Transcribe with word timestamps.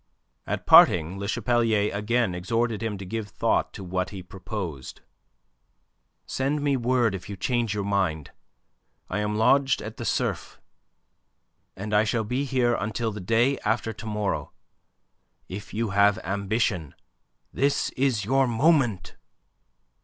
At 0.47 0.65
parting 0.65 1.19
Le 1.19 1.27
Chapelier 1.27 1.93
again 1.95 2.33
exhorted 2.33 2.81
him 2.81 2.97
to 2.97 3.05
give 3.05 3.29
thought 3.29 3.71
to 3.73 3.83
what 3.83 4.09
he 4.09 4.23
proposed. 4.23 5.01
"Send 6.25 6.63
me 6.63 6.75
word 6.75 7.13
if 7.13 7.29
you 7.29 7.37
change 7.37 7.75
your 7.75 7.83
mind. 7.83 8.31
I 9.11 9.19
am 9.19 9.35
lodged 9.35 9.79
at 9.79 9.97
the 9.97 10.03
Cerf, 10.03 10.59
and 11.75 11.93
I 11.93 12.03
shall 12.03 12.23
be 12.23 12.45
here 12.45 12.73
until 12.73 13.11
the 13.11 13.21
day 13.21 13.59
after 13.59 13.93
to 13.93 14.05
morrow. 14.07 14.53
If 15.47 15.71
you 15.71 15.91
have 15.91 16.17
ambition, 16.23 16.95
this 17.53 17.91
is 17.91 18.25
your 18.25 18.47
moment." 18.47 19.17